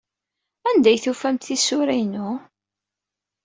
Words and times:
Anda 0.69 0.89
ay 0.91 0.99
tufamt 1.03 1.43
tisura-inu? 1.47 2.29